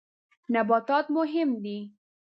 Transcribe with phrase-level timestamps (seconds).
[0.53, 1.77] نباتات مهم دي.